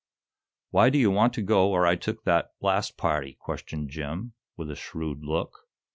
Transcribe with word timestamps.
"Why 0.71 0.89
do 0.89 0.97
you 0.97 1.11
want 1.11 1.35
to 1.35 1.43
go 1.43 1.67
where 1.69 1.85
I 1.85 1.95
took 1.95 2.23
that 2.23 2.53
last 2.59 2.97
party?" 2.97 3.37
questioned 3.39 3.91
Jim, 3.91 4.33
with 4.57 4.71
a 4.71 4.75
shrewd 4.75 5.19
look. 5.23 5.53